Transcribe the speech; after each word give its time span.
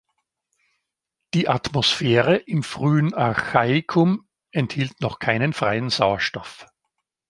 Die 1.35 1.47
Atmosphäre 1.47 2.35
im 2.37 2.63
frühen 2.63 3.13
Archaikum 3.13 4.27
enthielt 4.49 4.99
noch 4.99 5.19
keinen 5.19 5.53
freien 5.53 5.91
Sauerstoff. 5.91 6.65